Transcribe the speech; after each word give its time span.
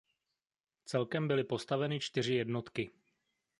Celkem 0.85 1.27
byly 1.27 1.43
postaveny 1.43 1.99
čtyři 1.99 2.33
jednotky. 2.33 2.91